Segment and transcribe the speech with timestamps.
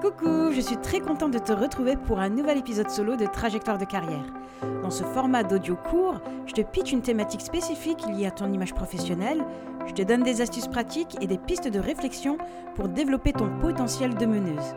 [0.00, 3.78] Coucou, je suis très contente de te retrouver pour un nouvel épisode solo de Trajectoire
[3.78, 4.32] de carrière.
[4.80, 8.74] Dans ce format d'audio court, je te pitch une thématique spécifique liée à ton image
[8.74, 9.44] professionnelle,
[9.88, 12.38] je te donne des astuces pratiques et des pistes de réflexion
[12.76, 14.76] pour développer ton potentiel de meneuse.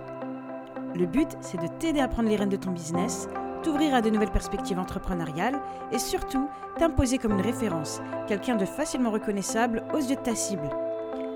[0.95, 3.29] Le but, c'est de t'aider à prendre les rênes de ton business,
[3.61, 5.61] t'ouvrir à de nouvelles perspectives entrepreneuriales
[5.91, 6.49] et surtout
[6.79, 10.69] t'imposer comme une référence, quelqu'un de facilement reconnaissable aux yeux de ta cible.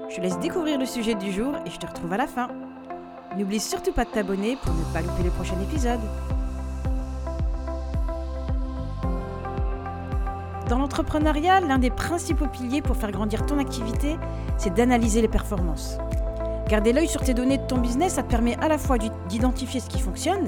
[0.10, 2.48] Je te laisse découvrir le sujet du jour et je te retrouve à la fin.
[3.38, 6.00] N'oublie surtout pas de t'abonner pour ne pas louper les prochains épisodes.
[10.70, 14.16] Dans l'entrepreneuriat, l'un des principaux piliers pour faire grandir ton activité,
[14.58, 15.98] c'est d'analyser les performances.
[16.70, 19.82] Garder l'œil sur tes données de ton business, ça te permet à la fois d'identifier
[19.82, 20.48] ce qui fonctionne,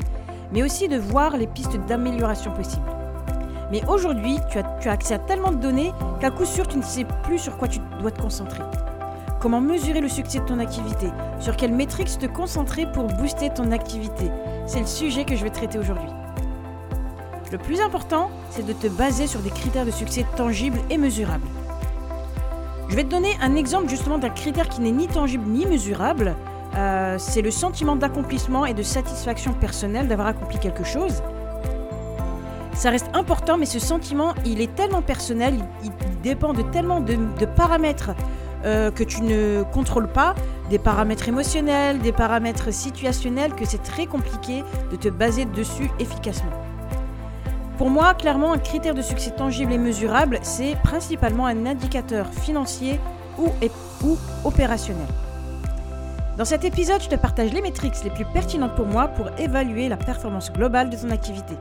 [0.53, 2.89] mais aussi de voir les pistes d'amélioration possibles.
[3.69, 5.91] Mais aujourd'hui, tu as, tu as accès à tellement de données
[6.21, 8.63] qu'à coup sûr, tu ne sais plus sur quoi tu dois te concentrer.
[9.39, 11.09] Comment mesurer le succès de ton activité?
[11.39, 14.31] Sur quelles métriques te concentrer pour booster ton activité?
[14.65, 16.09] C'est le sujet que je vais traiter aujourd'hui.
[17.51, 21.45] Le plus important, c'est de te baser sur des critères de succès tangibles et mesurables.
[22.89, 26.35] Je vais te donner un exemple justement d'un critère qui n'est ni tangible ni mesurable.
[26.75, 31.21] Euh, c'est le sentiment d'accomplissement et de satisfaction personnelle d'avoir accompli quelque chose.
[32.73, 35.91] Ça reste important, mais ce sentiment, il est tellement personnel, il,
[36.23, 38.11] dépend de tellement de paramètres
[38.65, 40.35] euh, que tu ne contrôles pas,
[40.69, 46.51] des paramètres émotionnels, des paramètres situationnels, que c'est très compliqué de te baser dessus efficacement.
[47.77, 52.99] Pour moi, clairement, un critère de succès tangible et mesurable, c'est principalement un indicateur financier
[53.37, 53.49] ou,
[54.03, 55.07] ou opérationnel.
[56.37, 59.89] Dans cet épisode, je te partage les métriques les plus pertinentes pour moi pour évaluer
[59.89, 61.55] la performance globale de ton activité.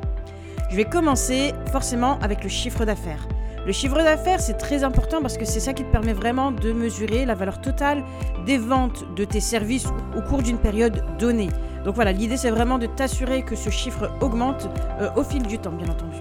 [0.70, 3.27] Je vais commencer forcément avec le chiffre d'affaires.
[3.67, 6.72] Le chiffre d'affaires, c'est très important parce que c'est ça qui te permet vraiment de
[6.72, 8.05] mesurer la valeur totale
[8.47, 11.48] des ventes de tes services au cours d'une période donnée.
[11.84, 14.69] Donc voilà, l'idée c'est vraiment de t'assurer que ce chiffre augmente
[15.01, 16.18] euh, au fil du temps, bien entendu.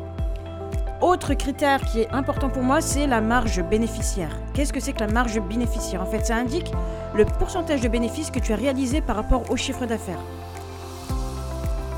[1.02, 4.36] Autre critère qui est important pour moi, c'est la marge bénéficiaire.
[4.56, 6.02] Qu'est-ce que c'est que la marge bénéficiaire?
[6.02, 6.72] En fait, ça indique
[7.14, 10.24] le pourcentage de bénéfices que tu as réalisé par rapport au chiffre d'affaires.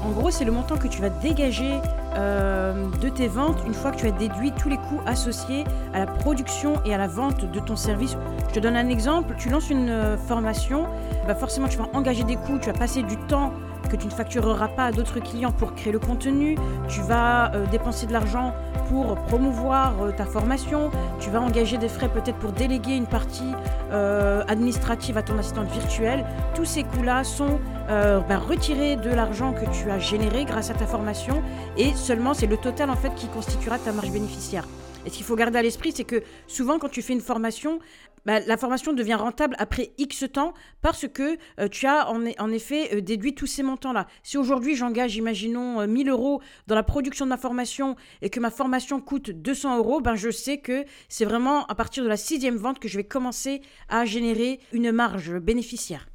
[0.03, 1.79] En gros, c'est le montant que tu vas dégager
[2.17, 5.63] de tes ventes une fois que tu as déduit tous les coûts associés
[5.93, 8.17] à la production et à la vente de ton service.
[8.49, 10.85] Je te donne un exemple, tu lances une euh, formation,
[11.27, 13.51] bah forcément tu vas engager des coûts, tu vas passer du temps
[13.89, 16.57] que tu ne factureras pas à d'autres clients pour créer le contenu,
[16.87, 18.53] tu vas euh, dépenser de l'argent
[18.89, 23.51] pour promouvoir euh, ta formation, tu vas engager des frais peut-être pour déléguer une partie
[23.91, 26.25] euh, administrative à ton assistante virtuelle.
[26.55, 30.85] Tous ces coûts-là sont ben, retirés de l'argent que tu as généré grâce à ta
[30.85, 31.41] formation
[31.77, 34.67] et seulement c'est le total en fait qui constituera ta marge bénéficiaire.
[35.07, 37.79] Et ce qu'il faut garder à l'esprit, c'est que souvent, quand tu fais une formation,
[38.27, 42.93] bah, la formation devient rentable après X temps parce que euh, tu as en, effet
[42.93, 44.05] euh, déduit tous ces montants-là.
[44.21, 48.41] Si aujourd'hui j'engage, imaginons, 1000 euh, euros dans la production de ma formation et que
[48.41, 52.17] ma formation coûte 200 euros, ben je sais que c'est vraiment à partir de la
[52.17, 56.09] sixième vente que je vais commencer à générer une marge bénéficiaire.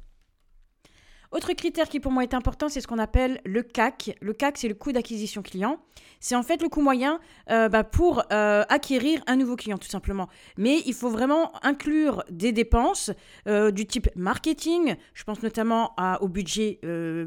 [1.33, 4.15] Autre critère qui pour moi est important, c'est ce qu'on appelle le CAC.
[4.21, 5.79] Le CAC, c'est le coût d'acquisition client.
[6.19, 9.87] C'est en fait le coût moyen euh, bah, pour euh, acquérir un nouveau client, tout
[9.87, 10.29] simplement.
[10.59, 13.09] Mais il faut vraiment inclure des dépenses
[13.47, 14.95] euh, du type marketing.
[15.15, 16.79] Je pense notamment au budget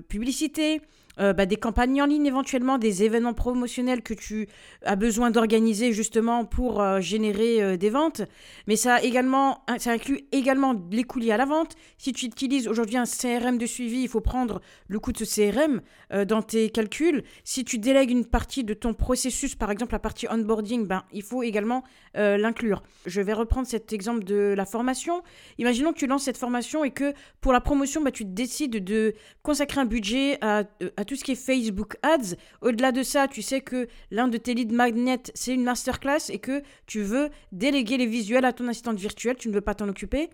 [0.08, 0.80] publicité,
[1.18, 4.48] euh, bah, des campagnes en ligne éventuellement, des événements promotionnels que tu
[4.84, 8.22] as besoin d'organiser justement pour euh, générer euh, des ventes.
[8.66, 11.74] Mais ça, également, ça inclut également les coûts liés à la vente.
[11.96, 15.24] Si tu utilises aujourd'hui un CRM de suivi, il faut prendre le coût de ce
[15.24, 15.80] CRM
[16.26, 17.24] dans tes calculs.
[17.44, 21.22] Si tu délègues une partie de ton processus, par exemple la partie onboarding, ben, il
[21.22, 21.82] faut également
[22.14, 22.82] l'inclure.
[23.06, 25.22] Je vais reprendre cet exemple de la formation.
[25.58, 29.14] Imaginons que tu lances cette formation et que pour la promotion, ben, tu décides de
[29.42, 30.64] consacrer un budget à
[31.06, 32.36] tout ce qui est Facebook Ads.
[32.60, 36.38] Au-delà de ça, tu sais que l'un de tes leads magnets, c'est une masterclass et
[36.38, 39.88] que tu veux déléguer les visuels à ton assistante virtuelle, tu ne veux pas t'en
[39.88, 40.30] occuper.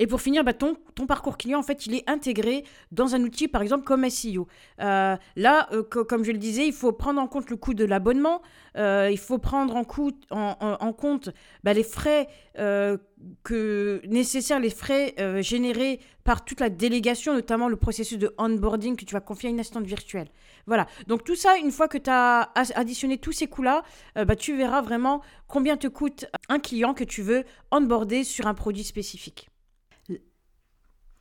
[0.00, 0.76] Et pour finir, bah, ton,
[1.06, 4.48] parcours client, en fait, il est intégré dans un outil, par exemple, comme SEO.
[4.80, 7.84] Euh, là, euh, comme je le disais, il faut prendre en compte le coût de
[7.84, 8.40] l'abonnement,
[8.78, 11.28] euh, il faut prendre en, compte
[11.64, 12.28] bah, les frais
[14.08, 19.12] nécessaires, les frais générés par toute la délégation, notamment le processus de onboarding que tu
[19.12, 20.28] vas confier à une assistante virtuelle.
[20.66, 20.86] Voilà.
[21.08, 23.82] Donc tout ça, une fois que tu as additionné tous ces coûts-là,
[24.14, 28.54] bah, tu verras vraiment combien te coûte un client que tu veux onboarder sur un
[28.54, 29.50] produit spécifique.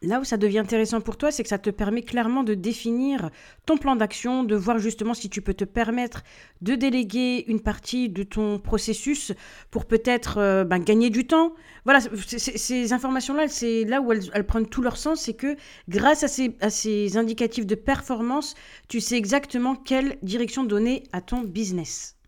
[0.01, 3.31] Là où ça devient intéressant pour toi, c'est que ça te permet clairement de définir
[3.66, 6.24] ton plan d'action, de voir justement si tu peux te permettre
[6.62, 9.34] de déléguer une partie de ton processus
[9.72, 11.54] pour peut-être euh, ben, gagner du temps.
[11.84, 15.57] Voilà, ces informations-là, c'est là où elles, prennent tout leur sens, c'est que
[15.90, 18.56] grâce à ces, à ces indicatifs de performance,
[18.88, 22.19] tu sais exactement quelle direction donner à ton business.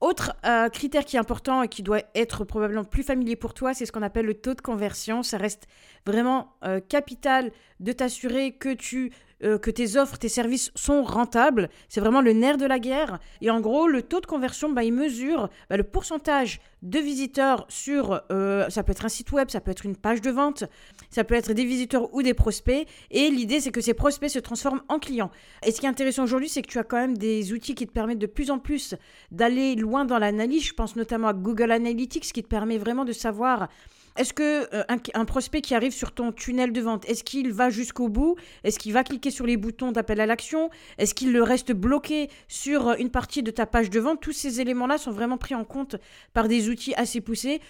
[0.00, 3.74] Autre euh, critère qui est important et qui doit être probablement plus familier pour toi,
[3.74, 5.22] c'est ce qu'on appelle le taux de conversion.
[5.22, 5.66] Ça reste
[6.06, 11.70] vraiment euh, capital de t'assurer que tu euh, que tes offres, tes services sont rentables.
[11.88, 13.18] C'est vraiment le nerf de la guerre.
[13.40, 17.66] Et en gros, le taux de conversion, bah, il mesure bah, le pourcentage de visiteurs
[17.68, 20.64] sur, euh, ça peut être un site web, ça peut être une page de vente,
[21.10, 22.86] ça peut être des visiteurs ou des prospects.
[23.10, 25.30] Et l'idée, c'est que ces prospects se transforment en clients.
[25.64, 27.86] Et ce qui est intéressant aujourd'hui, c'est que tu as quand même des outils qui
[27.86, 28.94] te permettent de plus en plus
[29.30, 30.64] d'aller loin dans l'analyse.
[30.64, 33.68] Je pense notamment à Google Analytics qui te permet vraiment de savoir
[34.16, 38.08] est-ce que euh, prospect qui arrive sur ton tunnel de vente, est-ce qu'il va jusqu'au
[38.08, 38.36] bout?
[38.64, 40.70] Est-ce qu'il va cliquer sur les boutons d'appel à l'action?
[40.98, 44.20] Est-ce qu'il le reste bloqué sur euh, une partie de ta page de vente?
[44.20, 45.96] Tous ces éléments-là sont vraiment pris en compte
[46.32, 47.60] par des outils assez poussés.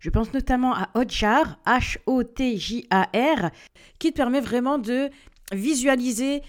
[0.00, 3.50] Je pense notamment à Hotjar, H-O-T-J-A-R,
[3.98, 5.08] qui te permet vraiment de
[5.52, 6.42] visualiser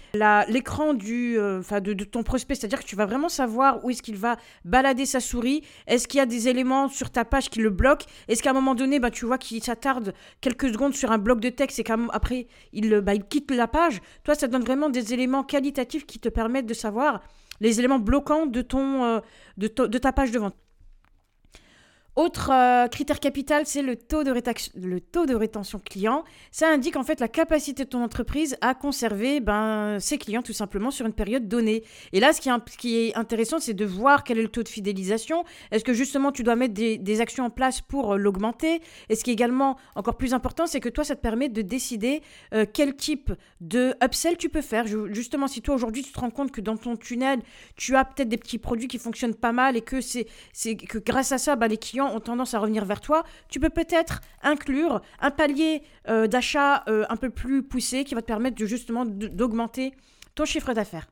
[0.48, 2.54] l'écran du euh, de, de, ton prospect.
[2.54, 5.62] C'est-à-dire que tu vas vraiment savoir où est-ce qu'il va balader sa souris.
[5.86, 8.06] Est-ce qu'il y a des éléments sur ta page qui le bloquent?
[8.26, 11.40] Est-ce qu'à un moment donné bah, tu vois qu'il s'attarde quelques secondes sur un bloc
[11.40, 14.00] de texte et qu'après il, bah, il quitte la page?
[14.24, 17.22] Toi ça donne vraiment des éléments qualitatifs qui te permettent de savoir
[17.60, 19.20] les éléments bloquants de ton euh,
[19.56, 19.68] de
[19.98, 20.54] ta page de vente
[22.18, 26.24] autre euh, critère capital, c'est le, taux de rétention client.
[26.50, 30.52] Ça indique en fait la capacité de ton entreprise à conserver ben, ses clients tout
[30.52, 31.84] simplement sur une période donnée.
[32.12, 34.64] Et là, ce qui est, qui est intéressant, c'est de voir quel est le taux
[34.64, 35.44] de fidélisation.
[35.70, 38.82] Est-ce que justement tu dois mettre des, actions en place pour euh, l'augmenter?
[39.08, 41.62] Et ce qui est également encore plus important, c'est que toi, ça te permet de
[41.62, 42.22] décider
[42.52, 44.86] euh, quel type de upsell tu peux faire.
[44.88, 47.38] Justement, si toi aujourd'hui tu te rends compte que dans ton tunnel,
[47.76, 50.26] tu as peut-être des petits produits qui fonctionnent pas mal et que c'est
[50.76, 53.70] que grâce à ça, ben, les clients ont tendance à revenir vers toi, tu peux
[53.70, 58.64] peut-être inclure un palier euh, d'achat euh, un peu plus poussé qui va te permettre
[58.64, 59.92] justement d'augmenter
[60.34, 61.08] ton chiffre d'affaires.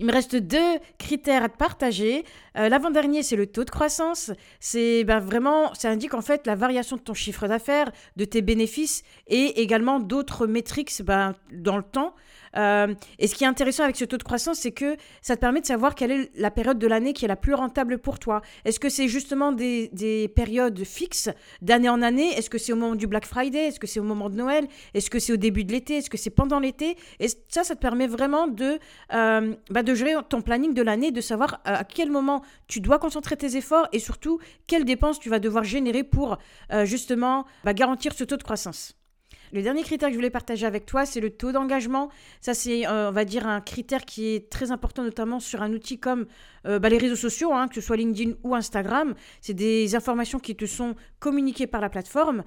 [0.00, 2.24] Il me reste deux critères à te partager.
[2.56, 4.30] Euh, l'avant-dernier, c'est le taux de croissance.
[4.58, 8.40] C'est ben, vraiment, ça indique en fait la variation de ton chiffre d'affaires, de tes
[8.40, 12.14] bénéfices et également d'autres métriques ben, dans le temps.
[12.56, 15.40] Euh, et ce qui est intéressant avec ce taux de croissance, c'est que ça te
[15.40, 18.18] permet de savoir quelle est la période de l'année qui est la plus rentable pour
[18.18, 18.42] toi.
[18.64, 21.30] Est-ce que c'est justement des, des, périodes fixes
[21.62, 22.36] d'année en année?
[22.36, 23.68] Est-ce que c'est au moment du Black Friday?
[23.68, 24.66] Est-ce que c'est au moment de Noël?
[24.94, 25.96] Est-ce que c'est au début de l'été?
[25.98, 26.96] Est-ce que c'est pendant l'été?
[27.18, 28.78] Et ça, ça te permet vraiment de,
[29.12, 32.98] euh, bah de gérer ton planning de l'année, de savoir à quel moment tu dois
[32.98, 36.38] concentrer tes efforts et surtout quelles dépenses tu vas devoir générer pour
[36.72, 38.99] euh, justement bah, garantir ce taux de croissance.
[39.52, 42.10] Le dernier critère que je voulais partager avec toi, c'est le taux d'engagement.
[42.40, 45.72] Ça, c'est, euh, on va dire, un critère qui est très important, notamment sur un
[45.72, 46.26] outil comme
[46.66, 49.14] euh, bah, les réseaux sociaux, hein, que ce soit LinkedIn ou Instagram.
[49.40, 52.44] C'est des informations qui te sont communiquées par la plateforme.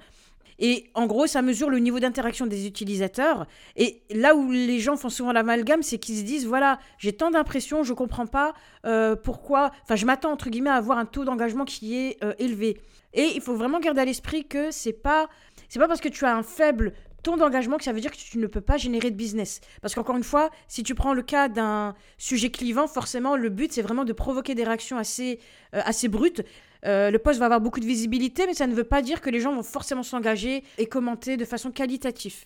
[0.58, 3.46] Et en gros, ça mesure le niveau d'interaction des utilisateurs.
[3.76, 7.30] Et là où les gens font souvent l'amalgame, c'est qu'ils se disent voilà, j'ai tant
[7.32, 8.54] d'impressions, je comprends pas
[8.86, 9.72] euh, pourquoi.
[9.82, 12.78] Enfin, je m'attends entre guillemets à avoir un taux d'engagement qui est élevé.
[13.14, 15.28] Et il faut vraiment garder à l'esprit que c'est pas
[15.68, 16.92] c'est pas parce que tu as un faible
[17.24, 19.60] taux d'engagement que ça veut dire que tu ne peux pas générer de business.
[19.82, 23.72] Parce qu'encore une fois, si tu prends le cas d'un sujet clivant, forcément, le but,
[23.72, 25.40] c'est vraiment de provoquer des réactions assez,
[25.74, 26.42] euh, assez brutes.
[26.84, 29.30] Euh, le poste va avoir beaucoup de visibilité, mais ça ne veut pas dire que
[29.30, 32.44] les gens vont forcément s'engager et commenter de façon qualitative.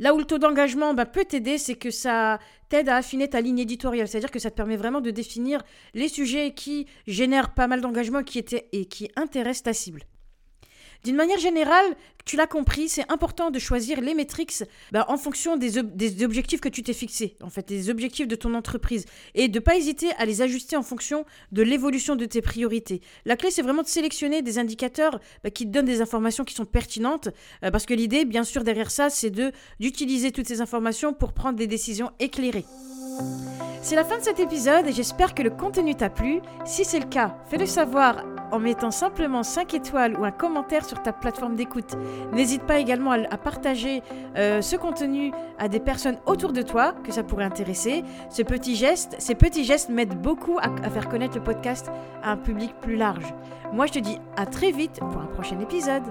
[0.00, 3.40] Là où le taux d'engagement bah, peut t'aider, c'est que ça t'aide à affiner ta
[3.40, 4.08] ligne éditoriale.
[4.08, 5.62] C'est-à-dire que ça te permet vraiment de définir
[5.94, 10.02] les sujets qui génèrent pas mal d'engagement et qui intéressent ta cible.
[11.04, 11.84] D'une manière générale,
[12.24, 15.76] tu l'as compris, c'est important de choisir les métriques bah, en fonction des,
[16.24, 19.62] objectifs que tu t'es fixés, en fait, des objectifs de ton entreprise, et de ne
[19.62, 23.02] pas hésiter à les ajuster en fonction de l'évolution de tes priorités.
[23.26, 26.54] La clé, c'est vraiment de sélectionner des indicateurs bah, qui te donnent des informations qui
[26.54, 27.28] sont pertinentes,
[27.62, 29.30] euh, parce que l'idée, bien sûr, derrière ça, c'est
[29.78, 32.64] d'utiliser toutes ces informations pour prendre des décisions éclairées.
[33.82, 36.40] C'est la fin de cet épisode et j'espère que le contenu t'a plu.
[36.64, 41.02] Si c'est le cas, fais-le savoir en mettant simplement 5 étoiles ou un commentaire sur
[41.02, 41.96] ta plateforme d'écoute.
[42.32, 44.02] N'hésite pas également à, partager
[44.36, 48.04] euh, ce contenu à des personnes autour de toi que ça pourrait intéresser.
[48.30, 51.90] Ce petit geste, ces petits gestes m'aident beaucoup à, à faire connaître le podcast
[52.22, 53.34] à un public plus large.
[53.72, 56.04] Moi, je te dis à très vite pour un prochain épisode.